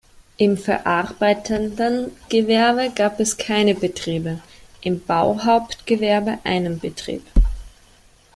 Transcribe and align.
Im 0.37 0.57
verarbeitenden 0.57 2.09
Gewerbe 2.27 2.89
gab 2.91 3.19
es 3.19 3.37
keine 3.37 3.75
Betriebe, 3.75 4.39
im 4.81 4.99
Bauhauptgewerbe 4.99 6.39
einen 6.43 6.79
Betrieb. 6.79 7.21